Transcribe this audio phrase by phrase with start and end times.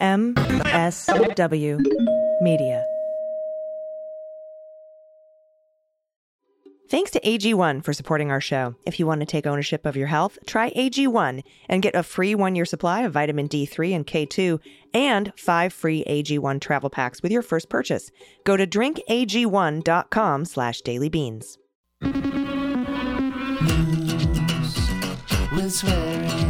[0.00, 1.80] MSW
[2.40, 2.84] Media.
[6.90, 8.74] Thanks to AG1 for supporting our show.
[8.86, 12.34] If you want to take ownership of your health, try AG1 and get a free
[12.34, 14.58] one year supply of vitamin D3 and K2
[14.94, 18.10] and five free AG1 travel packs with your first purchase.
[18.44, 21.58] Go to drinkag1.com slash dailybeans.
[25.58, 26.47] with swearing.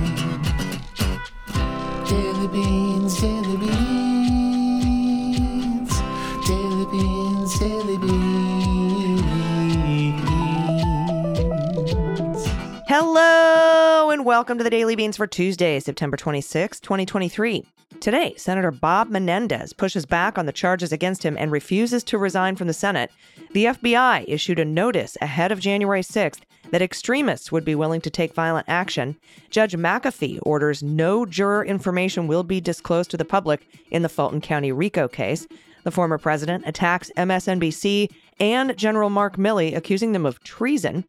[14.28, 17.64] Welcome to the Daily Beans for Tuesday, September 26, 2023.
[17.98, 22.54] Today, Senator Bob Menendez pushes back on the charges against him and refuses to resign
[22.54, 23.10] from the Senate.
[23.52, 28.10] The FBI issued a notice ahead of January 6th that extremists would be willing to
[28.10, 29.16] take violent action.
[29.48, 34.42] Judge McAfee orders no juror information will be disclosed to the public in the Fulton
[34.42, 35.46] County RICO case.
[35.84, 38.10] The former president attacks MSNBC
[38.40, 41.06] and General Mark Milley, accusing them of treason.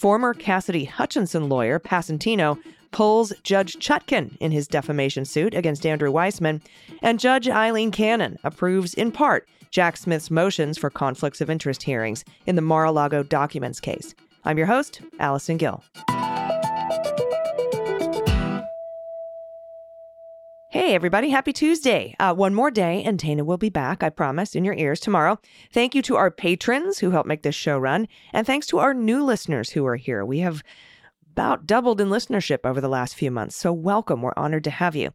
[0.00, 2.58] Former Cassidy Hutchinson lawyer Passantino
[2.90, 6.62] pulls Judge Chutkan in his defamation suit against Andrew Weissmann,
[7.02, 12.24] and Judge Aileen Cannon approves in part Jack Smith's motions for conflicts of interest hearings
[12.46, 14.14] in the Mar a Lago documents case.
[14.42, 15.84] I'm your host, Allison Gill.
[20.90, 21.30] Hey, everybody.
[21.30, 22.16] Happy Tuesday.
[22.18, 25.38] Uh, one more day, and Dana will be back, I promise, in your ears tomorrow.
[25.72, 28.92] Thank you to our patrons who help make this show run, and thanks to our
[28.92, 30.24] new listeners who are here.
[30.24, 30.64] We have
[31.30, 34.20] about doubled in listenership over the last few months, so welcome.
[34.20, 35.12] We're honored to have you.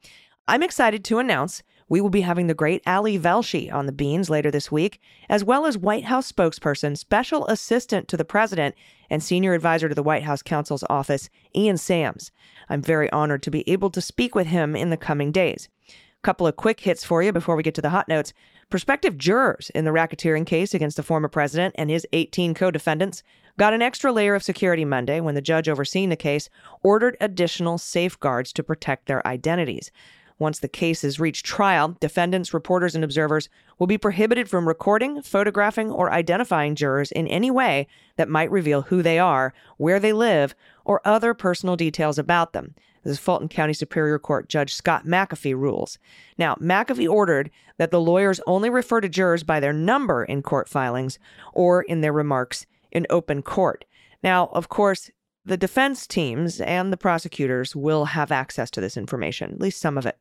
[0.47, 4.29] I'm excited to announce we will be having the great Ali Velshi on the Beans
[4.29, 8.75] later this week, as well as White House spokesperson, special assistant to the president,
[9.09, 12.31] and senior advisor to the White House counsel's office, Ian Sams.
[12.69, 15.69] I'm very honored to be able to speak with him in the coming days.
[15.87, 18.33] A couple of quick hits for you before we get to the hot notes.
[18.71, 23.21] Prospective jurors in the racketeering case against the former president and his 18 co defendants
[23.59, 26.49] got an extra layer of security Monday when the judge overseeing the case
[26.81, 29.91] ordered additional safeguards to protect their identities.
[30.37, 33.47] Once the cases reach trial, defendants, reporters, and observers
[33.79, 37.87] will be prohibited from recording, photographing, or identifying jurors in any way
[38.17, 40.53] that might reveal who they are, where they live,
[40.83, 42.75] or other personal details about them.
[43.03, 45.99] This is Fulton County Superior Court Judge Scott McAfee rules.
[46.37, 50.67] Now, McAfee ordered that the lawyers only refer to jurors by their number in court
[50.67, 51.17] filings
[51.53, 53.85] or in their remarks in open court.
[54.23, 55.11] Now, of course,
[55.45, 59.97] the defense teams and the prosecutors will have access to this information, at least some
[59.97, 60.17] of it.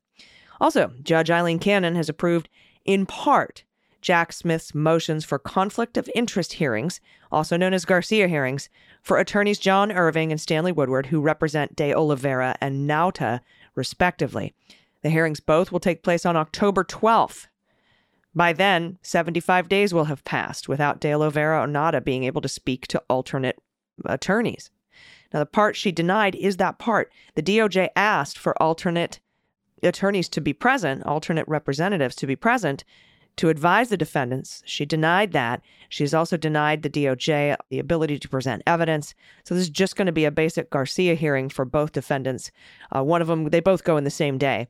[0.60, 2.48] Also, Judge Aileen Cannon has approved,
[2.84, 3.64] in part,
[4.00, 7.00] Jack Smith's motions for conflict of interest hearings,
[7.32, 8.68] also known as Garcia hearings,
[9.02, 13.40] for attorneys John Irving and Stanley Woodward, who represent De Oliveira and Nauta,
[13.74, 14.52] respectively.
[15.02, 17.46] The hearings both will take place on October 12th.
[18.34, 22.48] By then, 75 days will have passed without De Oliveira or Nauta being able to
[22.48, 23.58] speak to alternate
[24.04, 24.70] attorneys.
[25.32, 27.10] Now, the part she denied is that part.
[27.34, 29.20] The DOJ asked for alternate
[29.82, 32.84] attorneys to be present, alternate representatives to be present
[33.36, 34.62] to advise the defendants.
[34.64, 35.60] She denied that.
[35.88, 39.14] She's also denied the DOJ the ability to present evidence.
[39.44, 42.50] So this is just going to be a basic Garcia hearing for both defendants.
[42.94, 44.68] Uh, one of them, they both go in the same day.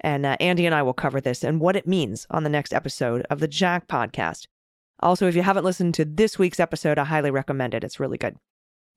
[0.00, 2.72] And uh, Andy and I will cover this and what it means on the next
[2.72, 4.46] episode of the Jack podcast.
[5.00, 7.84] Also, if you haven't listened to this week's episode, I highly recommend it.
[7.84, 8.36] It's really good.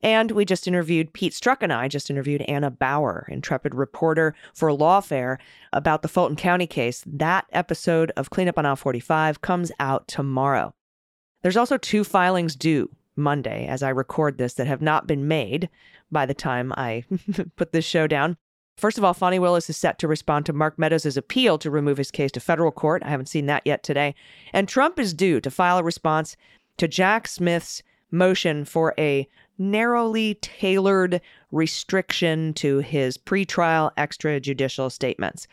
[0.04, 4.70] And we just interviewed Pete Strzok and I just interviewed Anna Bower, intrepid reporter for
[4.70, 5.38] Lawfare,
[5.74, 7.04] about the Fulton County case.
[7.08, 10.74] That episode of Cleanup on Aisle 45 comes out tomorrow.
[11.42, 15.70] There's also two filings due Monday as I record this that have not been made
[16.12, 17.04] by the time I
[17.56, 18.38] put this show down.
[18.78, 21.98] First of all, Fani Willis is set to respond to Mark Meadows' appeal to remove
[21.98, 23.02] his case to federal court.
[23.04, 24.14] I haven't seen that yet today.
[24.54, 26.38] And Trump is due to file a response
[26.78, 27.82] to Jack Smith's
[28.12, 29.28] motion for a
[29.58, 35.48] narrowly tailored restriction to his pretrial extrajudicial statements,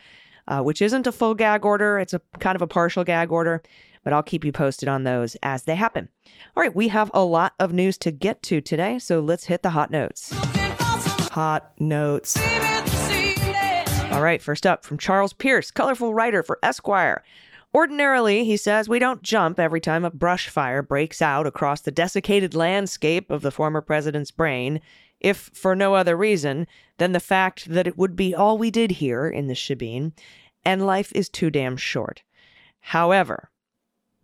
[0.47, 1.99] uh, which isn't a full gag order.
[1.99, 3.61] It's a kind of a partial gag order,
[4.03, 6.09] but I'll keep you posted on those as they happen.
[6.55, 9.63] All right, we have a lot of news to get to today, so let's hit
[9.63, 10.31] the hot notes.
[11.31, 12.37] Hot notes.
[14.11, 17.23] All right, first up from Charles Pierce, colorful writer for Esquire.
[17.75, 21.91] Ordinarily, he says, we don't jump every time a brush fire breaks out across the
[21.91, 24.79] desiccated landscape of the former president's brain,
[25.19, 26.67] if for no other reason
[26.99, 30.13] than the fact that it would be all we did here in the shebeen,
[30.63, 32.23] and life is too damn short.
[32.79, 33.51] However,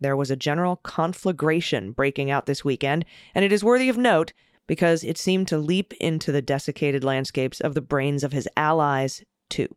[0.00, 3.04] there was a general conflagration breaking out this weekend,
[3.34, 4.32] and it is worthy of note
[4.66, 9.22] because it seemed to leap into the desiccated landscapes of the brains of his allies,
[9.50, 9.68] too.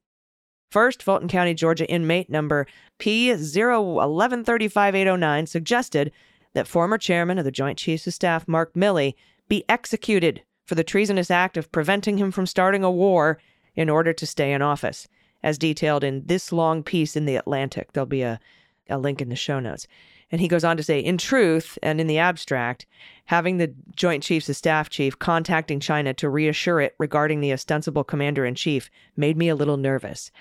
[0.76, 2.68] First, Fulton County, Georgia inmate number
[3.00, 6.12] P01135-809 suggested
[6.52, 9.16] that former chairman of the Joint Chiefs of Staff, Mark Milley,
[9.48, 13.40] be executed for the treasonous act of preventing him from starting a war
[13.74, 15.08] in order to stay in office,
[15.42, 17.94] as detailed in this long piece in The Atlantic.
[17.94, 18.38] There'll be a,
[18.90, 19.88] a link in the show notes.
[20.30, 22.86] And he goes on to say, in truth and in the abstract,
[23.26, 28.04] having the Joint Chiefs of Staff chief contacting China to reassure it regarding the ostensible
[28.04, 30.32] commander in chief made me a little nervous.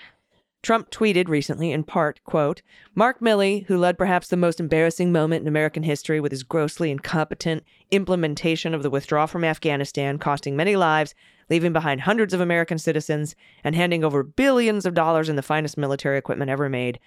[0.65, 2.63] Trump tweeted recently in part, quote,
[2.95, 6.89] Mark Milley, who led perhaps the most embarrassing moment in American history with his grossly
[6.89, 11.13] incompetent implementation of the withdrawal from Afghanistan, costing many lives,
[11.51, 15.77] leaving behind hundreds of American citizens, and handing over billions of dollars in the finest
[15.77, 16.99] military equipment ever made,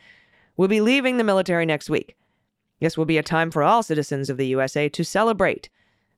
[0.57, 2.17] will be leaving the military next week.
[2.79, 5.69] This will be a time for all citizens of the USA to celebrate.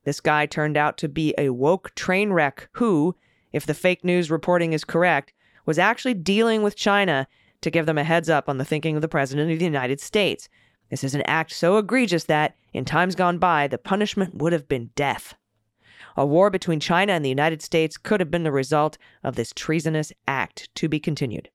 [0.05, 3.17] This guy turned out to be a woke train wreck who,
[3.51, 5.33] if the fake news reporting is correct,
[5.67, 7.27] was actually dealing with China
[7.61, 10.01] to give them a heads up on the thinking of the President of the United
[10.01, 10.49] States.
[10.89, 14.69] This is an act so egregious that, in times gone by, the punishment would have
[14.69, 15.35] been death.
[16.17, 19.53] A war between China and the United States could have been the result of this
[19.55, 21.51] treasonous act to be continued.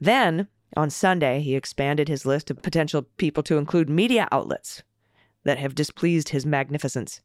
[0.00, 4.82] Then, on Sunday, he expanded his list of potential people to include media outlets
[5.44, 7.20] that have displeased his magnificence.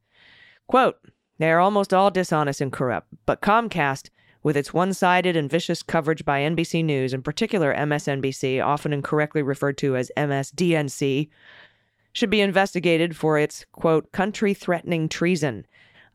[0.68, 0.98] Quote,
[1.38, 4.10] they are almost all dishonest and corrupt, but Comcast
[4.46, 9.42] with its one sided and vicious coverage by NBC News, in particular MSNBC, often incorrectly
[9.42, 11.30] referred to as MSDNC,
[12.14, 15.66] should be investigated for its, quote, country threatening treason.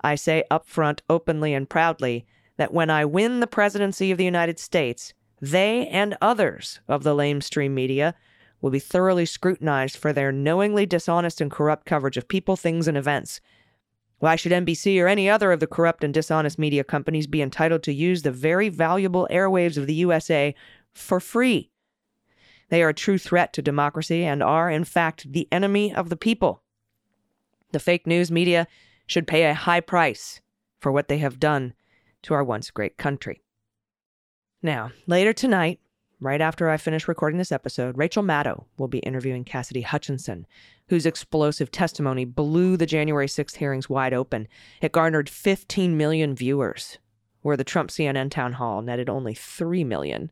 [0.03, 2.25] I say upfront, openly, and proudly
[2.56, 7.17] that when I win the presidency of the United States, they and others of the
[7.17, 8.15] lamestream media
[8.61, 12.97] will be thoroughly scrutinized for their knowingly dishonest and corrupt coverage of people, things, and
[12.97, 13.41] events
[14.20, 17.82] why should NBC or any other of the corrupt and dishonest media companies be entitled
[17.84, 20.55] to use the very valuable airwaves of the USA
[20.93, 21.70] for free?
[22.69, 26.17] They are a true threat to democracy and are, in fact, the enemy of the
[26.17, 26.62] people.
[27.72, 28.69] The fake news media
[29.06, 30.40] should pay a high price
[30.78, 31.72] for what they have done
[32.22, 33.43] to our once great country.
[34.62, 35.81] Now, later tonight,
[36.20, 40.46] right after I finish recording this episode, Rachel Maddow will be interviewing Cassidy Hutchinson,
[40.88, 44.46] whose explosive testimony blew the January 6th hearings wide open.
[44.81, 46.99] It garnered 15 million viewers,
[47.43, 50.31] where the Trump CNN town hall netted only 3 million.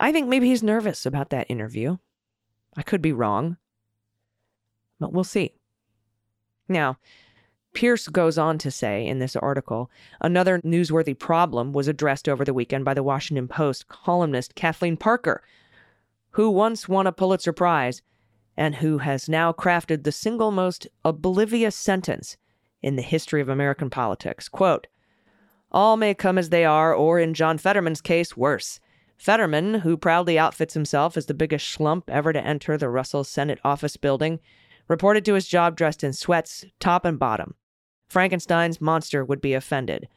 [0.00, 1.98] I think maybe he's nervous about that interview.
[2.76, 3.56] I could be wrong,
[4.98, 5.52] but we'll see.
[6.68, 6.98] Now,
[7.76, 9.90] Pierce goes on to say in this article
[10.22, 15.42] another newsworthy problem was addressed over the weekend by the Washington Post columnist Kathleen Parker,
[16.30, 18.00] who once won a Pulitzer Prize
[18.56, 22.38] and who has now crafted the single most oblivious sentence
[22.80, 24.48] in the history of American politics.
[24.48, 24.86] Quote,
[25.70, 28.80] all may come as they are, or in John Fetterman's case, worse.
[29.18, 33.58] Fetterman, who proudly outfits himself as the biggest schlump ever to enter the Russell Senate
[33.62, 34.40] office building,
[34.88, 37.54] reported to his job dressed in sweats, top and bottom.
[38.08, 40.08] Frankenstein's monster would be offended.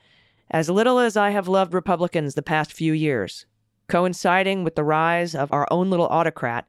[0.52, 3.46] As little as I have loved Republicans the past few years,
[3.88, 6.66] coinciding with the rise of our own little autocrat,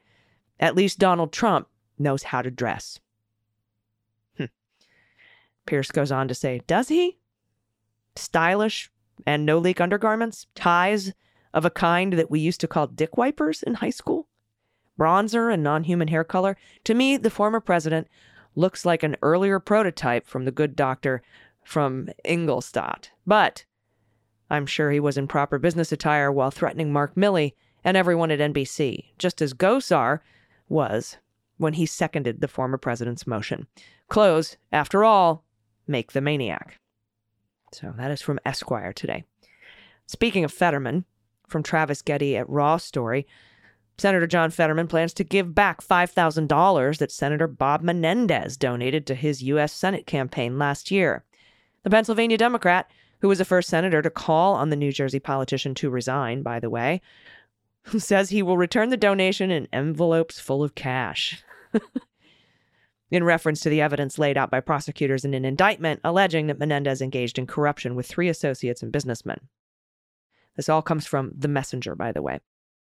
[0.59, 1.69] at least Donald Trump
[1.99, 3.01] knows how to dress.
[4.37, 4.51] Hm.
[5.67, 7.19] Pierce goes on to say, Does he?
[8.17, 8.91] Stylish
[9.27, 11.13] and no leak undergarments, ties
[11.53, 14.29] of a kind that we used to call dick wipers in high school,
[14.99, 16.57] bronzer and non human hair color.
[16.85, 18.09] To me, the former president
[18.55, 21.23] looks like an earlier prototype from the good doctor
[21.63, 23.11] from Ingolstadt.
[23.27, 23.65] But
[24.51, 27.55] I'm sure he was in proper business attire while threatening Mark Milley
[27.85, 30.21] and everyone at NBC, just as Gosar
[30.69, 31.17] was
[31.57, 33.67] when he seconded the former president's motion.
[34.09, 35.45] Clothes, after all,
[35.87, 36.79] make the maniac.
[37.73, 39.25] So that is from Esquire today.
[40.07, 41.05] Speaking of Fetterman,
[41.47, 43.27] from Travis Getty at Raw Story,
[44.01, 49.43] Senator John Fetterman plans to give back $5,000 that Senator Bob Menendez donated to his
[49.43, 49.73] U.S.
[49.73, 51.25] Senate campaign last year.
[51.83, 52.91] The Pennsylvania Democrat,
[53.21, 56.59] who was the first senator to call on the New Jersey politician to resign, by
[56.59, 57.01] the way,
[57.99, 61.43] says he will return the donation in envelopes full of cash.
[63.11, 67.03] in reference to the evidence laid out by prosecutors in an indictment alleging that Menendez
[67.03, 69.41] engaged in corruption with three associates and businessmen.
[70.57, 72.41] This all comes from The Messenger, by the way.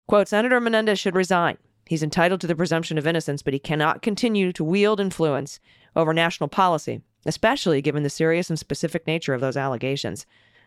[0.07, 1.57] Quote Senator Menendez should resign.
[1.87, 5.61] He's entitled to the presumption of innocence, but he cannot continue to wield influence
[5.97, 10.27] over national policy, especially given the serious and specific nature of those allegations.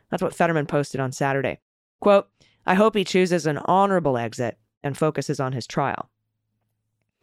[0.09, 1.59] That's what Fetterman posted on Saturday.
[1.99, 2.27] Quote
[2.65, 6.09] I hope he chooses an honorable exit and focuses on his trial.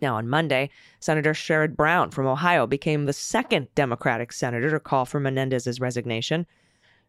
[0.01, 5.05] Now, on Monday, Senator Sherrod Brown from Ohio became the second Democratic senator to call
[5.05, 6.47] for Menendez's resignation.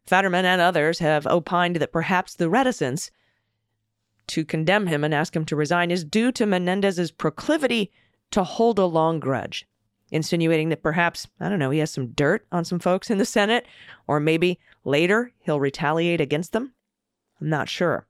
[0.06, 3.10] Fetterman and others have opined that perhaps the reticence
[4.28, 7.92] to condemn him and ask him to resign is due to Menendez's proclivity
[8.32, 9.68] to hold a long grudge,
[10.12, 13.26] insinuating that perhaps, I don't know, he has some dirt on some folks in the
[13.26, 13.66] Senate,
[14.08, 16.74] or maybe later he'll retaliate against them.
[17.40, 18.08] I'm not sure.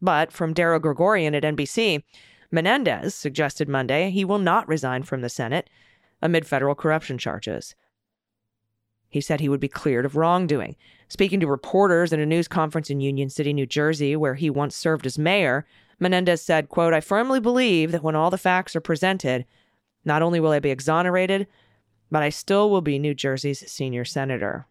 [0.00, 2.02] But from Darrell Gregorian at NBC,
[2.50, 5.68] Menendez suggested Monday he will not resign from the Senate
[6.22, 7.74] amid federal corruption charges.
[9.14, 10.74] He said he would be cleared of wrongdoing.
[11.06, 14.74] Speaking to reporters at a news conference in Union City, New Jersey, where he once
[14.74, 15.64] served as mayor,
[16.00, 19.44] Menendez said, quote, I firmly believe that when all the facts are presented,
[20.04, 21.46] not only will I be exonerated,
[22.10, 24.66] but I still will be New Jersey's senior senator.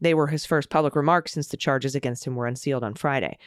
[0.00, 3.38] They were his first public remarks since the charges against him were unsealed on Friday.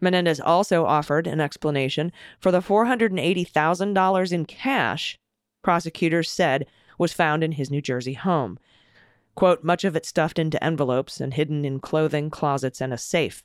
[0.00, 5.18] Menendez also offered an explanation for the $480,000 in cash
[5.64, 6.66] prosecutors said
[6.98, 8.60] was found in his New Jersey home.
[9.36, 13.44] Quote, much of it stuffed into envelopes and hidden in clothing, closets, and a safe.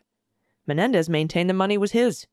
[0.65, 2.27] Menendez maintained the money was his,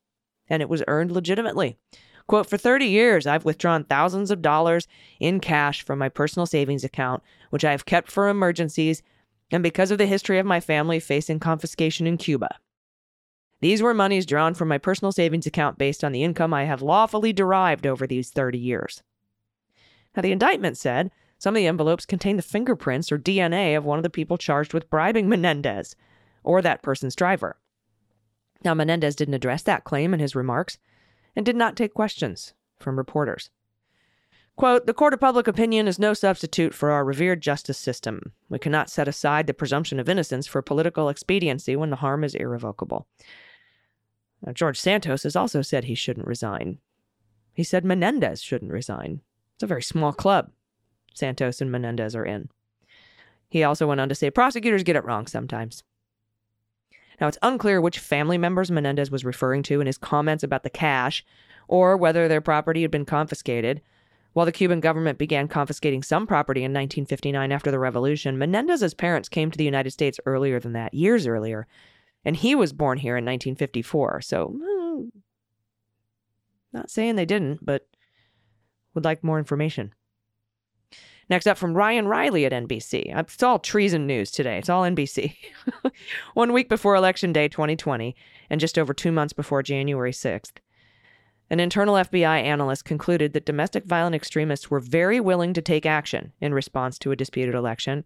[0.47, 1.77] and it was earned legitimately.
[2.25, 4.87] Quote, for 30 years, I've withdrawn thousands of dollars
[5.19, 9.03] in cash from my personal savings account, which I have kept for emergencies
[9.51, 12.57] and because of the history of my family facing confiscation in Cuba.
[13.61, 16.81] These were monies drawn from my personal savings account based on the income I have
[16.81, 19.03] lawfully derived over these 30 years.
[20.15, 23.97] Now, the indictment said some of the envelopes contained the fingerprints or DNA of one
[23.97, 25.95] of the people charged with bribing Menendez
[26.43, 27.57] or that person's driver.
[28.63, 30.77] Now, Menendez didn't address that claim in his remarks
[31.37, 33.49] and did not take questions from reporters.
[34.57, 38.33] Quote, the court of public opinion is no substitute for our revered justice system.
[38.49, 42.35] We cannot set aside the presumption of innocence for political expediency when the harm is
[42.35, 43.07] irrevocable.
[44.45, 46.79] Now, George Santos has also said he shouldn't resign.
[47.53, 49.21] He said Menendez shouldn't resign.
[49.55, 50.51] It's a very small club
[51.13, 52.49] Santos and Menendez are in.
[53.49, 55.83] He also went on to say prosecutors get it wrong sometimes.
[57.19, 60.69] Now, it's unclear which family members Menendez was referring to in his comments about the
[60.69, 61.25] cash
[61.67, 63.81] or whether their property had been confiscated.
[64.33, 69.27] While the Cuban government began confiscating some property in 1959 after the revolution, Menendez's parents
[69.27, 71.67] came to the United States earlier than that, years earlier,
[72.23, 74.21] and he was born here in 1954.
[74.21, 75.09] So, mm,
[76.71, 77.87] not saying they didn't, but
[78.93, 79.93] would like more information.
[81.29, 83.15] Next up from Ryan Riley at NBC.
[83.15, 84.57] Uh, it's all treason news today.
[84.57, 85.35] It's all NBC.
[86.33, 88.15] One week before Election Day 2020,
[88.49, 90.53] and just over two months before January 6th,
[91.51, 96.31] an internal FBI analyst concluded that domestic violent extremists were very willing to take action
[96.41, 98.05] in response to a disputed election,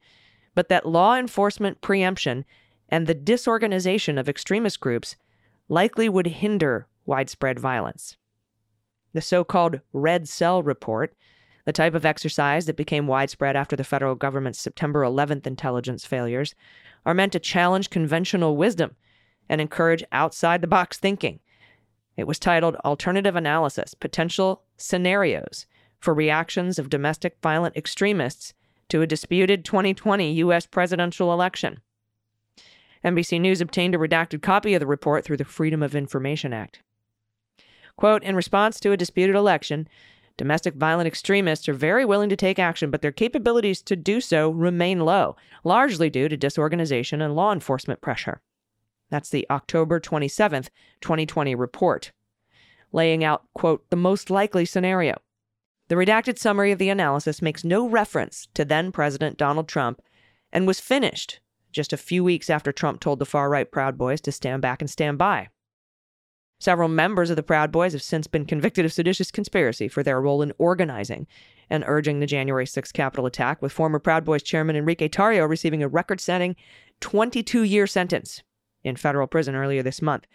[0.54, 2.44] but that law enforcement preemption
[2.90, 5.16] and the disorganization of extremist groups
[5.70, 8.18] likely would hinder widespread violence.
[9.14, 11.14] The so called Red Cell Report
[11.66, 16.56] the type of exercise that became widespread after the federal government's September 11th intelligence failures,
[17.06, 18.96] are meant to challenge conventional wisdom
[19.50, 21.40] and encourage outside the box thinking.
[22.16, 25.66] It was titled Alternative Analysis Potential Scenarios
[26.00, 28.54] for Reactions of Domestic Violent Extremists
[28.90, 30.66] to a Disputed 2020 U.S.
[30.66, 31.80] Presidential Election.
[33.04, 36.82] NBC News obtained a redacted copy of the report through the Freedom of Information Act.
[37.98, 39.88] Quote In response to a disputed election,
[40.38, 44.50] Domestic violent extremists are very willing to take action, but their capabilities to do so
[44.50, 48.42] remain low, largely due to disorganization and law enforcement pressure.
[49.10, 50.70] That's the October 27th,
[51.02, 52.12] 2020 report,
[52.92, 55.16] laying out, quote, the most likely scenario.
[55.90, 60.02] The redacted summary of the analysis makes no reference to then President Donald Trump
[60.52, 61.40] and was finished
[61.72, 64.82] just a few weeks after Trump told the far right Proud Boys to stand back
[64.82, 65.50] and stand by.
[66.64, 70.22] Several members of the Proud Boys have since been convicted of seditious conspiracy for their
[70.22, 71.28] role in organizing
[71.70, 75.84] and urging the January 6th Capitol attack, with former Proud Boys chairman Enrique Tarrio receiving
[75.84, 76.56] a record setting
[77.02, 78.44] 22 year sentence
[78.82, 80.26] in federal prison earlier this month.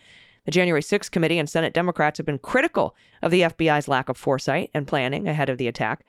[0.44, 4.18] The January 6th committee and Senate Democrats have been critical of the FBI's lack of
[4.18, 6.04] foresight and planning ahead of the attack.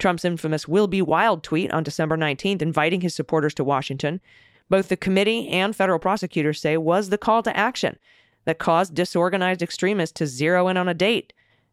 [0.00, 4.20] Trump's infamous Will Be Wild tweet on December 19th, inviting his supporters to Washington,
[4.68, 7.98] both the committee and federal prosecutors say was the call to action
[8.44, 11.32] that caused disorganized extremists to zero in on a date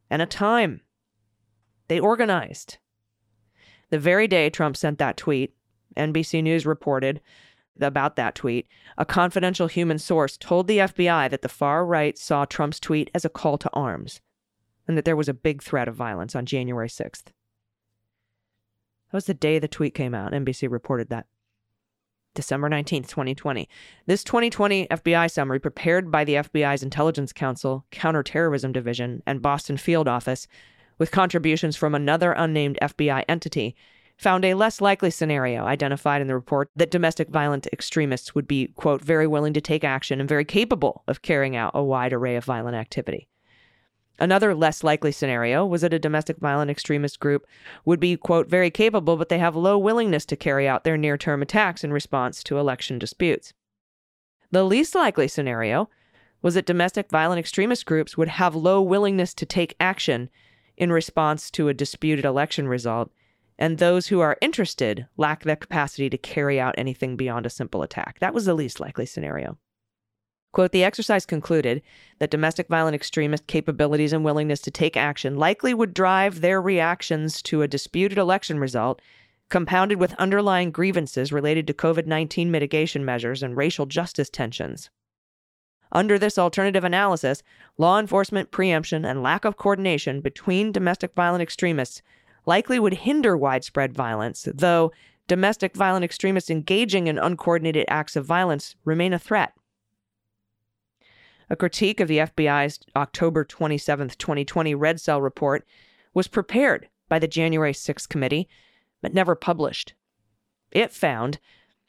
[0.09, 0.81] and a time.
[1.87, 2.77] They organized.
[3.89, 5.53] The very day Trump sent that tweet,
[5.95, 7.21] NBC News reported
[7.79, 8.67] about that tweet.
[8.97, 13.23] A confidential human source told the FBI that the far right saw Trump's tweet as
[13.23, 14.21] a call to arms
[14.87, 17.25] and that there was a big threat of violence on January 6th.
[19.11, 20.31] That was the day the tweet came out.
[20.31, 21.27] NBC reported that.
[22.37, 23.67] December 19th, 2020.
[24.05, 30.07] This 2020 FBI summary, prepared by the FBI's Intelligence Council, Counterterrorism Division, and Boston Field
[30.07, 30.47] Office,
[30.99, 33.75] with contributions from another unnamed FBI entity,
[34.17, 38.67] found a less likely scenario identified in the report that domestic violent extremists would be,
[38.75, 42.35] quote, very willing to take action and very capable of carrying out a wide array
[42.35, 43.27] of violent activity.
[44.19, 47.45] Another less likely scenario was that a domestic violent extremist group
[47.85, 51.17] would be, quote, very capable, but they have low willingness to carry out their near
[51.17, 53.53] term attacks in response to election disputes.
[54.51, 55.89] The least likely scenario
[56.41, 60.29] was that domestic violent extremist groups would have low willingness to take action
[60.77, 63.11] in response to a disputed election result,
[63.59, 67.81] and those who are interested lack the capacity to carry out anything beyond a simple
[67.81, 68.19] attack.
[68.19, 69.57] That was the least likely scenario.
[70.57, 71.83] Quote, the exercise concluded
[72.17, 77.43] that domestic violent extremist capabilities and willingness to take action likely would drive their reactions
[77.43, 78.99] to a disputed election result,
[79.49, 84.89] compounded with underlying grievances related to COVID 19 mitigation measures and racial justice tensions.
[85.91, 87.43] Under this alternative analysis,
[87.77, 92.01] law enforcement preemption and lack of coordination between domestic violent extremists
[92.47, 94.91] likely would hinder widespread violence, though
[95.27, 99.53] domestic violent extremists engaging in uncoordinated acts of violence remain a threat.
[101.49, 105.65] A critique of the FBI's October 27, 2020 Red Cell report
[106.13, 108.49] was prepared by the January 6th committee,
[109.01, 109.93] but never published.
[110.71, 111.39] It found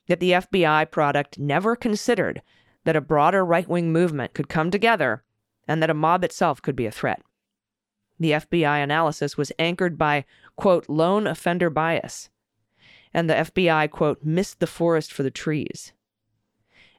[0.07, 2.43] that the FBI product never considered
[2.85, 5.25] that a broader right wing movement could come together
[5.67, 7.21] and that a mob itself could be a threat.
[8.21, 10.25] The FBI analysis was anchored by,
[10.57, 12.31] quote, lone offender bias,
[13.13, 15.93] and the FBI, quote, missed the forest for the trees.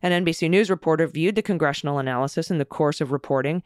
[0.01, 3.63] An NBC News reporter viewed the congressional analysis in the course of reporting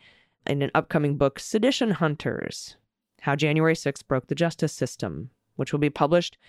[0.47, 2.75] in an upcoming book, Sedition Hunters
[3.21, 6.39] How January 6th Broke the Justice System, which will be published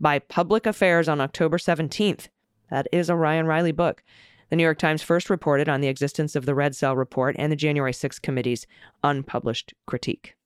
[0.00, 2.28] by Public Affairs on October 17th.
[2.70, 4.02] That is a Ryan Riley book.
[4.48, 7.52] The New York Times first reported on the existence of the Red Cell report and
[7.52, 8.66] the January 6th committee's
[9.02, 10.36] unpublished critique.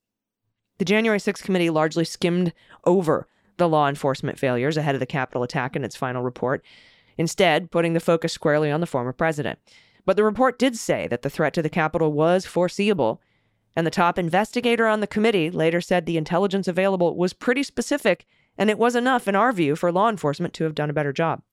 [0.77, 2.51] The January 6th committee largely skimmed
[2.83, 6.63] over the law enforcement failures ahead of the Capitol attack in its final report
[7.19, 9.59] instead, putting the focus squarely on the former president.
[10.05, 13.21] But the report did say that the threat to the Capitol was foreseeable,
[13.75, 18.25] and the top investigator on the committee later said the intelligence available was pretty specific,
[18.57, 21.13] and it was enough, in our view, for law enforcement to have done a better
[21.13, 21.43] job.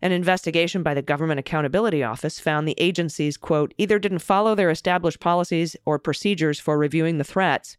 [0.00, 4.70] An investigation by the Government Accountability Office found the agencies, quote, either didn't follow their
[4.70, 7.76] established policies or procedures for reviewing the threats,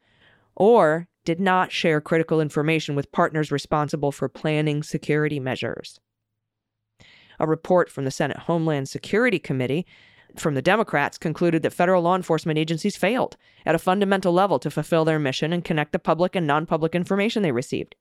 [0.56, 6.00] or did not share critical information with partners responsible for planning security measures.
[7.40, 9.86] A report from the Senate Homeland Security Committee
[10.36, 14.72] from the Democrats concluded that federal law enforcement agencies failed at a fundamental level to
[14.72, 17.96] fulfill their mission and connect the public and non public information they received.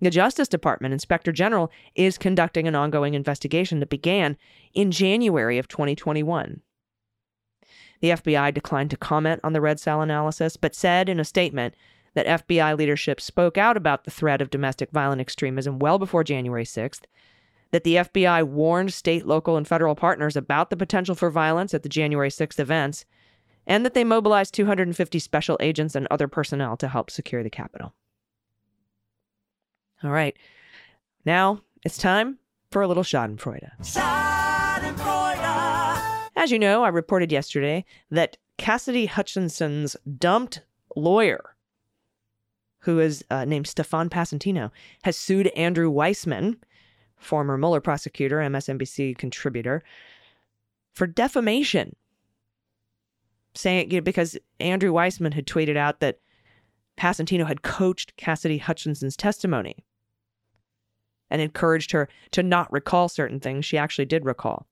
[0.00, 4.36] The Justice Department Inspector General is conducting an ongoing investigation that began
[4.74, 6.60] in January of 2021.
[8.00, 11.74] The FBI declined to comment on the Red Cell analysis, but said in a statement
[12.12, 16.64] that FBI leadership spoke out about the threat of domestic violent extremism well before January
[16.64, 17.02] 6th
[17.76, 21.82] that the FBI warned state, local, and federal partners about the potential for violence at
[21.82, 23.04] the January 6th events,
[23.66, 27.92] and that they mobilized 250 special agents and other personnel to help secure the Capitol.
[30.02, 30.34] All right,
[31.26, 32.38] now it's time
[32.70, 33.70] for a little Schadenfreude.
[33.82, 36.00] Schadenfreude.
[36.34, 40.62] As you know, I reported yesterday that Cassidy Hutchinson's dumped
[40.96, 41.54] lawyer,
[42.78, 44.70] who is uh, named Stefan Passantino,
[45.02, 46.56] has sued Andrew Weissmann
[47.16, 49.82] former Mueller prosecutor, MSNBC contributor,
[50.92, 51.94] for defamation.
[53.54, 56.20] Saying you know, because Andrew Weissmann had tweeted out that
[56.98, 59.84] Passantino had coached Cassidy Hutchinson's testimony
[61.30, 64.66] and encouraged her to not recall certain things she actually did recall.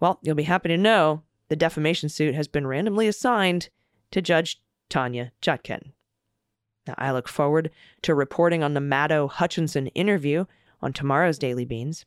[0.00, 3.68] Well, you'll be happy to know the defamation suit has been randomly assigned
[4.10, 5.92] to Judge Tanya Chutkan.
[6.86, 7.70] Now, I look forward
[8.02, 10.46] to reporting on the Maddow Hutchinson interview
[10.82, 12.04] on tomorrow's Daily Beans.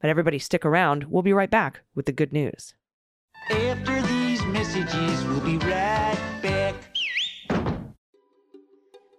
[0.00, 1.04] But everybody stick around.
[1.04, 2.74] We'll be right back with the good news.
[3.50, 6.74] After these messages, we'll be right back.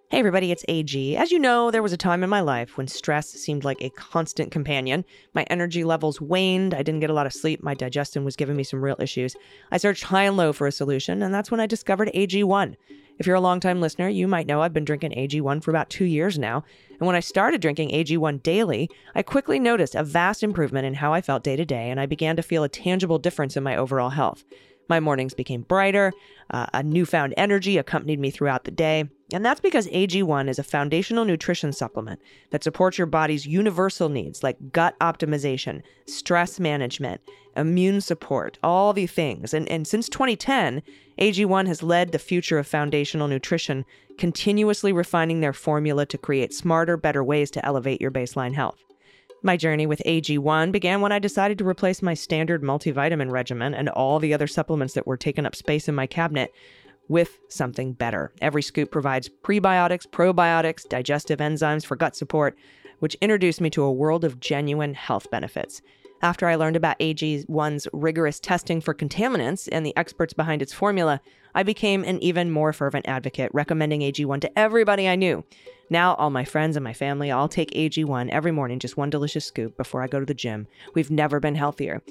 [0.10, 1.18] Hey everybody, it's AG.
[1.18, 3.90] As you know, there was a time in my life when stress seemed like a
[3.90, 5.04] constant companion.
[5.34, 8.56] My energy levels waned, I didn't get a lot of sleep, my digestion was giving
[8.56, 9.36] me some real issues.
[9.70, 12.78] I searched high and low for a solution, and that's when I discovered AG1.
[13.20, 16.06] If you're a longtime listener, you might know I've been drinking AG1 for about two
[16.06, 16.64] years now.
[17.00, 21.14] And when I started drinking AG1 daily, I quickly noticed a vast improvement in how
[21.14, 23.76] I felt day to day, and I began to feel a tangible difference in my
[23.76, 24.44] overall health.
[24.90, 26.14] My mornings became brighter.
[26.50, 29.10] Uh, a newfound energy accompanied me throughout the day.
[29.34, 32.22] And that's because AG1 is a foundational nutrition supplement
[32.52, 37.20] that supports your body's universal needs like gut optimization, stress management,
[37.58, 39.54] immune support, all the things.
[39.54, 40.82] And, and since 2010,
[41.20, 43.84] AG1 has led the future of foundational nutrition,
[44.18, 48.78] continuously refining their formula to create smarter, better ways to elevate your baseline health.
[49.48, 53.88] My journey with AG1 began when I decided to replace my standard multivitamin regimen and
[53.88, 56.54] all the other supplements that were taking up space in my cabinet
[57.08, 58.34] with something better.
[58.42, 62.58] Every scoop provides prebiotics, probiotics, digestive enzymes for gut support,
[63.00, 65.82] which introduced me to a world of genuine health benefits.
[66.22, 71.22] After I learned about AG1's rigorous testing for contaminants and the experts behind its formula,
[71.54, 75.44] I became an even more fervent advocate, recommending AG1 to everybody I knew.
[75.92, 79.46] Now, all my friends and my family all take AG1 every morning, just one delicious
[79.46, 80.68] scoop before I go to the gym.
[80.96, 82.02] We've never been healthier.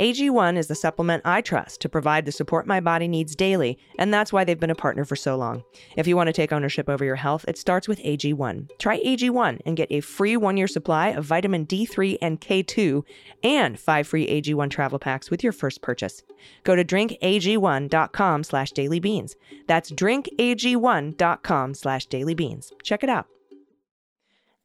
[0.00, 4.12] AG1 is the supplement I trust to provide the support my body needs daily, and
[4.12, 5.62] that's why they've been a partner for so long.
[5.96, 8.70] If you want to take ownership over your health, it starts with AG1.
[8.78, 13.04] Try AG1 and get a free one year supply of vitamin D3 and K2
[13.44, 16.24] and five free AG1 travel packs with your first purchase.
[16.64, 19.36] Go to drinkag1.com slash dailybeans.
[19.68, 22.72] That's drinkag1.com slash dailybeans.
[22.82, 23.26] Check it out.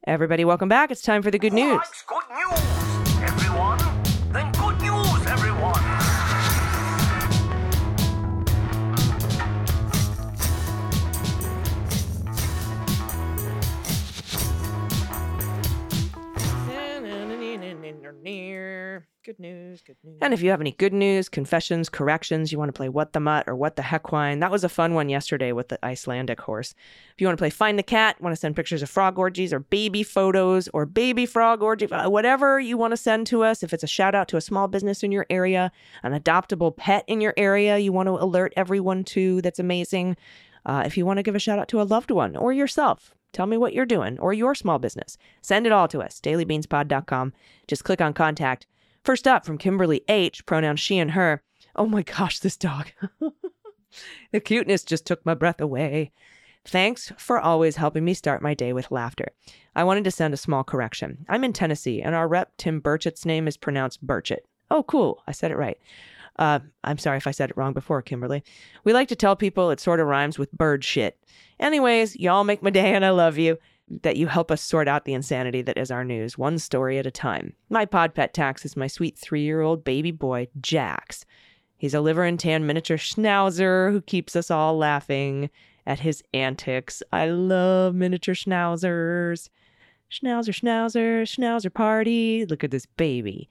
[0.06, 0.90] Everybody, welcome back.
[0.90, 1.80] It's time for the good news.
[2.08, 2.79] Good news,
[20.20, 23.20] And if you have any good news, confessions, corrections, you want to play What the
[23.20, 26.40] Mutt or What the Heck Wine, that was a fun one yesterday with the Icelandic
[26.40, 26.74] horse.
[27.14, 29.52] If you want to play Find the Cat, want to send pictures of frog orgies
[29.52, 33.62] or baby photos or baby frog orgy, uh, whatever you want to send to us,
[33.62, 35.72] if it's a shout out to a small business in your area,
[36.02, 40.16] an adoptable pet in your area you want to alert everyone to, that's amazing.
[40.66, 43.14] Uh, if you want to give a shout out to a loved one or yourself,
[43.32, 45.16] tell me what you're doing or your small business.
[45.40, 47.32] Send it all to us, dailybeanspod.com.
[47.66, 48.66] Just click on contact.
[49.02, 51.42] First up from Kimberly H, pronouns she and her.
[51.74, 52.88] Oh my gosh, this dog.
[54.32, 56.12] the cuteness just took my breath away.
[56.64, 59.32] Thanks for always helping me start my day with laughter.
[59.74, 61.24] I wanted to send a small correction.
[61.28, 64.40] I'm in Tennessee, and our rep, Tim Burchett's name is pronounced Burchett.
[64.70, 65.22] Oh, cool.
[65.26, 65.78] I said it right.
[66.38, 68.42] Uh, I'm sorry if I said it wrong before, Kimberly.
[68.84, 71.18] We like to tell people it sort of rhymes with bird shit.
[71.58, 73.58] Anyways, y'all make my day and I love you.
[74.02, 77.06] That you help us sort out the insanity that is our news, one story at
[77.06, 77.54] a time.
[77.70, 81.24] My pod pet tax is my sweet three year old baby boy, Jax.
[81.76, 85.50] He's a liver and tan miniature schnauzer who keeps us all laughing
[85.86, 87.02] at his antics.
[87.12, 89.48] I love miniature schnauzers.
[90.10, 92.44] Schnauzer, schnauzer, schnauzer party.
[92.46, 93.48] Look at this baby.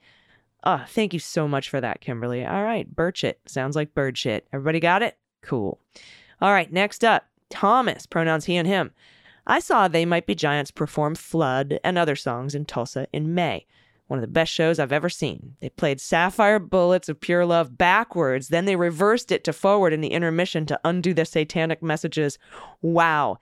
[0.62, 2.44] Ah, thank you so much for that, Kimberly.
[2.44, 3.36] All right, Birchit.
[3.46, 4.46] Sounds like bird shit.
[4.52, 5.16] Everybody got it?
[5.42, 5.80] Cool.
[6.40, 8.92] All right, next up, Thomas, pronouns he and him.
[9.50, 13.66] I saw They Might Be Giants perform Flood and other songs in Tulsa in May.
[14.06, 15.56] One of the best shows I've ever seen.
[15.58, 20.02] They played Sapphire Bullets of Pure Love backwards, then they reversed it to forward in
[20.02, 22.38] the intermission to undo the satanic messages.
[22.80, 23.38] Wow.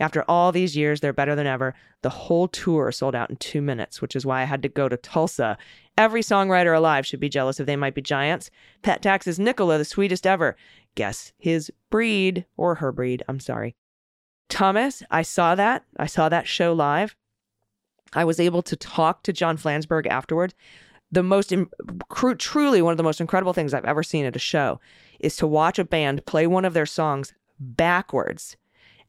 [0.00, 1.76] After all these years, they're better than ever.
[2.00, 4.88] The whole tour sold out in two minutes, which is why I had to go
[4.88, 5.56] to Tulsa.
[5.96, 8.50] Every songwriter alive should be jealous if they might be giants.
[8.82, 10.56] Pet Tax is Nicola, the sweetest ever.
[10.96, 13.76] Guess his breed, or her breed, I'm sorry.
[14.52, 15.84] Thomas, I saw that.
[15.96, 17.16] I saw that show live.
[18.12, 20.52] I was able to talk to John Flansburgh afterwards.
[21.10, 21.70] The most, im-
[22.10, 24.78] cru- truly one of the most incredible things I've ever seen at a show
[25.20, 28.58] is to watch a band play one of their songs backwards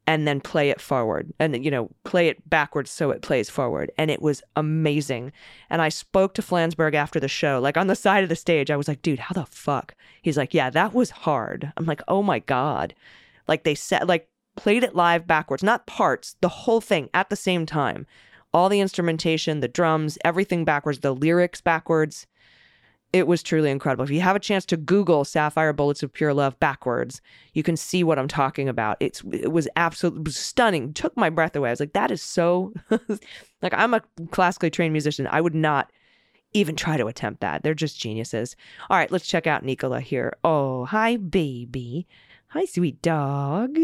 [0.08, 3.91] and then play it forward and, you know, play it backwards so it plays forward.
[3.97, 5.34] And it was amazing.
[5.69, 8.71] And I spoke to Flansburgh after the show, like on the side of the stage.
[8.71, 9.93] I was like, dude, how the fuck?
[10.21, 11.73] He's like, yeah, that was hard.
[11.75, 12.95] I'm like, oh my God.
[13.45, 17.36] Like they said, like, played it live backwards, not parts, the whole thing at the
[17.36, 18.06] same time.
[18.54, 22.28] All the instrumentation, the drums, everything backwards, the lyrics backwards.
[23.12, 24.04] It was truly incredible.
[24.04, 27.22] If you have a chance to Google Sapphire Bullets of Pure Love backwards,
[27.54, 28.98] you can see what I'm talking about.
[29.00, 30.94] It's it was absolutely stunning.
[30.94, 31.70] Took my breath away.
[31.70, 32.74] I was like, that is so
[33.62, 35.28] like I'm a classically trained musician.
[35.30, 35.92] I would not
[36.54, 37.63] even try to attempt that.
[37.63, 38.56] They're just geniuses.
[38.89, 40.34] All right, let's check out Nicola here.
[40.44, 42.08] Oh, hi, baby.
[42.50, 43.78] Hi, sweet dog.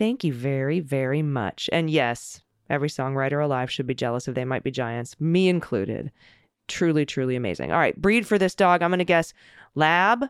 [0.00, 1.68] Thank you very, very much.
[1.74, 6.10] And yes, every songwriter alive should be jealous if they might be giants, me included.
[6.68, 7.70] Truly, truly amazing.
[7.70, 8.80] All right, breed for this dog.
[8.80, 9.34] I'm going to guess
[9.74, 10.24] lab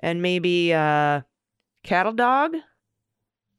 [0.00, 1.22] and maybe uh,
[1.82, 2.56] cattle dog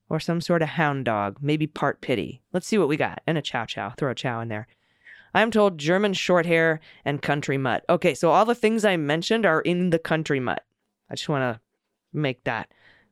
[0.10, 2.44] or some sort of hound dog, maybe part pity.
[2.54, 3.24] Let's see what we got.
[3.26, 3.96] And a chow chow.
[3.98, 4.68] Throw a chow in there.
[5.34, 7.84] I'm told German short hair and country mutt.
[7.90, 10.64] Okay, so all the things I mentioned are in the country mutt.
[11.10, 11.62] I just want to
[12.14, 12.70] make that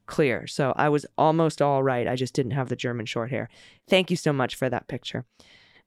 [0.10, 0.48] clear.
[0.48, 2.08] So I was almost all right.
[2.08, 3.48] I just didn't have the German short hair.
[3.88, 5.24] Thank you so much for that picture.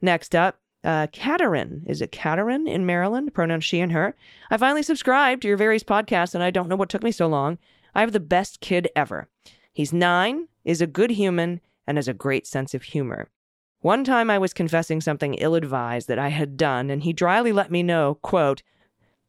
[0.00, 1.82] Next up, uh, Katerin.
[1.86, 3.34] Is it Katerin in Maryland?
[3.34, 4.14] Pronouns she and her.
[4.50, 7.26] I finally subscribed to your various podcasts, and I don't know what took me so
[7.26, 7.58] long.
[7.94, 9.28] I have the best kid ever.
[9.72, 13.28] He's nine, is a good human, and has a great sense of humor.
[13.80, 17.52] One time I was confessing something ill advised that I had done, and he dryly
[17.52, 18.62] let me know, quote,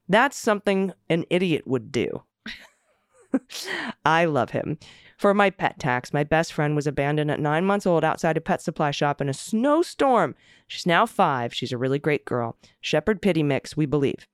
[0.08, 2.24] that's something an idiot would do.
[4.06, 4.78] I love him.
[5.18, 8.42] For my pet tax, my best friend was abandoned at nine months old outside a
[8.42, 10.36] pet supply shop in a snowstorm.
[10.68, 11.54] She's now five.
[11.54, 12.58] She's a really great girl.
[12.82, 14.28] Shepherd pity mix, we believe.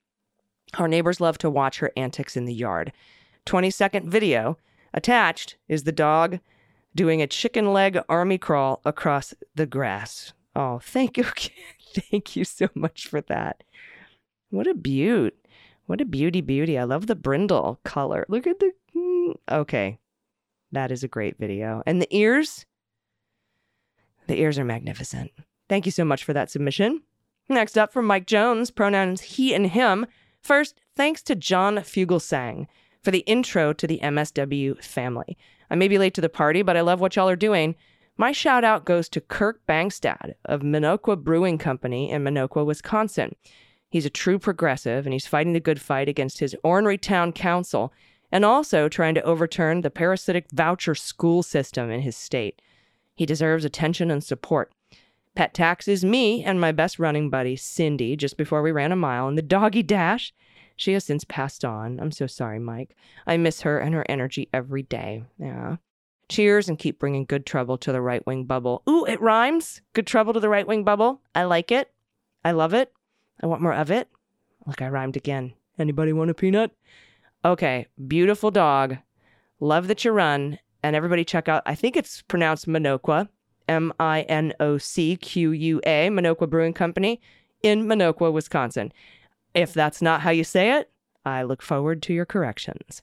[0.77, 2.91] Our neighbors love to watch her antics in the yard.
[3.45, 4.57] 20 second video.
[4.93, 6.39] Attached is the dog
[6.95, 10.33] doing a chicken leg army crawl across the grass.
[10.55, 11.23] Oh, thank you.
[11.95, 13.63] thank you so much for that.
[14.49, 15.35] What a beaut.
[15.85, 16.77] What a beauty, beauty.
[16.77, 18.25] I love the brindle color.
[18.29, 18.71] Look at the.
[19.19, 19.99] Mm, Okay.
[20.71, 21.81] That is a great video.
[21.85, 22.65] And the ears?
[24.27, 25.31] The ears are magnificent.
[25.67, 27.01] Thank you so much for that submission.
[27.47, 30.05] Next up from Mike Jones, pronouns he and him.
[30.41, 32.67] First, thanks to John Fugelsang
[33.01, 35.37] for the intro to the MSW family.
[35.71, 37.75] I may be late to the party, but I love what y'all are doing.
[38.17, 43.35] My shout out goes to Kirk Bangstad of Minocqua Brewing Company in Minocqua, Wisconsin.
[43.89, 47.93] He's a true progressive and he's fighting the good fight against his ornery town council
[48.31, 52.61] and also trying to overturn the parasitic voucher school system in his state.
[53.15, 54.71] He deserves attention and support.
[55.35, 58.95] Pet tax is me and my best running buddy, Cindy, just before we ran a
[58.95, 60.33] mile in the doggy dash.
[60.75, 61.99] She has since passed on.
[61.99, 62.95] I'm so sorry, Mike.
[63.27, 65.23] I miss her and her energy every day.
[65.37, 65.77] Yeah.
[66.29, 68.83] Cheers and keep bringing good trouble to the right wing bubble.
[68.87, 69.81] Ooh, it rhymes.
[69.93, 71.21] Good trouble to the right wing bubble.
[71.35, 71.91] I like it.
[72.45, 72.93] I love it.
[73.41, 74.07] I want more of it.
[74.65, 75.53] Look, I rhymed again.
[75.77, 76.71] Anybody want a peanut?
[77.45, 78.97] Okay, beautiful dog.
[79.59, 80.59] Love that you run.
[80.83, 83.27] And everybody check out, I think it's pronounced Minocqua,
[83.67, 87.21] M I N O C Q U A, Minocqua Brewing Company
[87.61, 88.93] in Minocqua, Wisconsin.
[89.53, 90.89] If that's not how you say it,
[91.25, 93.01] I look forward to your corrections.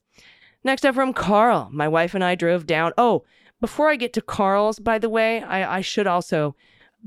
[0.64, 1.68] Next up from Carl.
[1.72, 2.92] My wife and I drove down.
[2.96, 3.24] Oh,
[3.60, 6.56] before I get to Carl's, by the way, I, I should also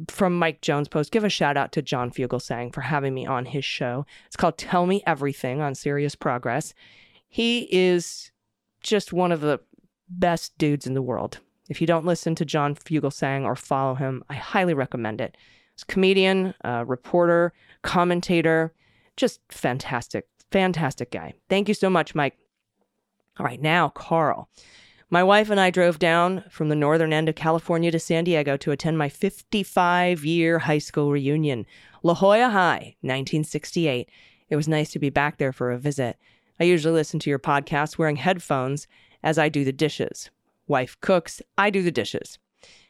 [0.08, 3.46] from Mike Jones post, give a shout out to John Fugelsang for having me on
[3.46, 4.06] his show.
[4.28, 6.74] It's called Tell Me Everything on Sirius Progress.
[7.30, 8.32] He is
[8.82, 9.60] just one of the
[10.10, 11.40] best dudes in the world.
[11.70, 15.38] If you don't listen to John Fugelsang or follow him, I highly recommend it.
[15.76, 18.74] He's a comedian, reporter, commentator,
[19.16, 21.36] just fantastic, fantastic guy.
[21.48, 22.38] Thank you so much, Mike.
[23.38, 24.50] All right, now, Carl.
[25.12, 28.58] My wife and I drove down from the northern end of California to San Diego
[28.58, 31.66] to attend my 55 year high school reunion,
[32.04, 34.10] La Jolla High, 1968.
[34.50, 36.18] It was nice to be back there for a visit.
[36.60, 38.88] I usually listen to your podcast wearing headphones
[39.24, 40.30] as I do the dishes.
[40.68, 42.38] Wife cooks, I do the dishes.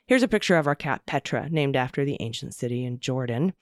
[0.07, 3.53] Here's a picture of our cat Petra, named after the ancient city in Jordan.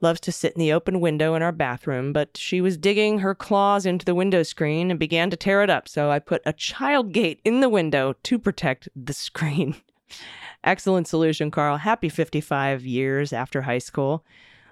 [0.00, 3.34] Loves to sit in the open window in our bathroom, but she was digging her
[3.34, 6.52] claws into the window screen and began to tear it up, so I put a
[6.52, 9.74] child gate in the window to protect the screen.
[10.64, 11.78] Excellent solution, Carl.
[11.78, 14.24] Happy 55 years after high school.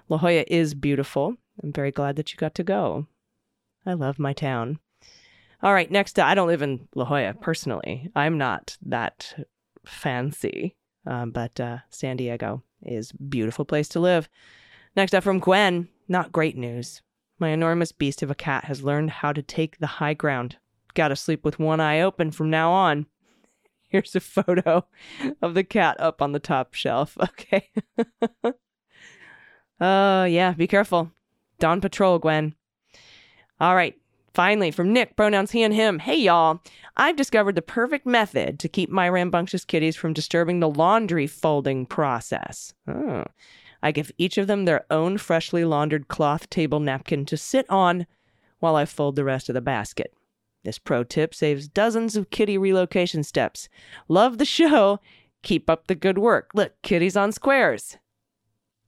[0.07, 1.35] La Jolla is beautiful.
[1.61, 3.07] I'm very glad that you got to go.
[3.85, 4.79] I love my town.
[5.61, 8.09] All right, next, I don't live in La Jolla personally.
[8.15, 9.45] I'm not that
[9.85, 14.29] fancy, um, but uh, San Diego is a beautiful place to live.
[14.95, 17.01] Next up from Gwen, not great news.
[17.39, 20.57] My enormous beast of a cat has learned how to take the high ground.
[20.93, 23.05] Gotta sleep with one eye open from now on.
[23.89, 24.85] Here's a photo
[25.41, 27.17] of the cat up on the top shelf.
[27.23, 27.69] Okay.
[29.79, 31.11] uh, yeah, be careful.
[31.59, 32.55] Dawn Patrol, Gwen.
[33.59, 33.95] All right.
[34.33, 35.99] Finally, from Nick, pronouns he and him.
[35.99, 36.61] Hey, y'all.
[36.95, 41.85] I've discovered the perfect method to keep my rambunctious kitties from disturbing the laundry folding
[41.85, 42.73] process.
[42.87, 43.25] Oh.
[43.81, 48.05] I give each of them their own freshly laundered cloth table napkin to sit on
[48.59, 50.13] while I fold the rest of the basket.
[50.63, 53.69] This pro tip saves dozens of kitty relocation steps.
[54.07, 54.99] Love the show.
[55.41, 56.51] Keep up the good work.
[56.53, 57.97] Look, kitties on squares.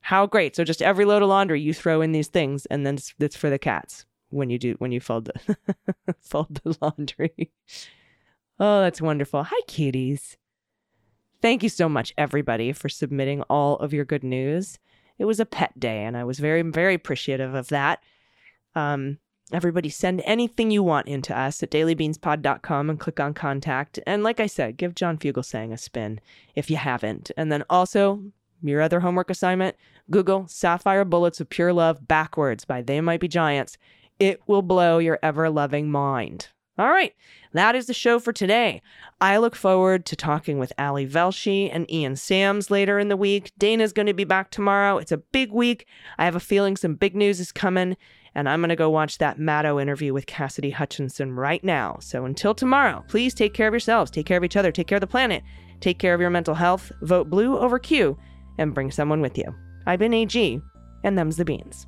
[0.01, 0.55] How great.
[0.55, 3.35] So just every load of laundry you throw in these things and then it's, it's
[3.35, 5.57] for the cats when you do when you fold the
[6.19, 7.51] fold the laundry.
[8.59, 9.43] Oh, that's wonderful.
[9.43, 10.37] Hi kitties.
[11.41, 14.77] Thank you so much, everybody, for submitting all of your good news.
[15.17, 18.03] It was a pet day, and I was very, very appreciative of that.
[18.75, 19.17] Um,
[19.51, 23.99] everybody, send anything you want into us at dailybeanspod.com and click on contact.
[24.05, 26.19] And like I said, give John Fugelsang a spin
[26.55, 27.31] if you haven't.
[27.35, 28.23] And then also,
[28.61, 29.75] your other homework assignment
[30.09, 33.77] Google Sapphire Bullets of Pure Love backwards by They Might Be Giants.
[34.21, 36.49] It will blow your ever loving mind.
[36.77, 37.13] All right,
[37.53, 38.83] that is the show for today.
[39.19, 43.51] I look forward to talking with Ali Velshi and Ian Sams later in the week.
[43.57, 44.99] Dana's going to be back tomorrow.
[44.99, 45.87] It's a big week.
[46.19, 47.97] I have a feeling some big news is coming,
[48.35, 51.97] and I'm going to go watch that Maddow interview with Cassidy Hutchinson right now.
[51.99, 54.97] So until tomorrow, please take care of yourselves, take care of each other, take care
[54.97, 55.43] of the planet,
[55.79, 58.17] take care of your mental health, vote blue over Q,
[58.59, 59.53] and bring someone with you.
[59.87, 60.61] I've been AG,
[61.03, 61.87] and them's the beans.